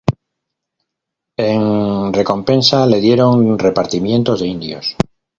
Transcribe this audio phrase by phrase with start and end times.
[1.37, 4.97] En recompensa le dieron repartimientos de indios.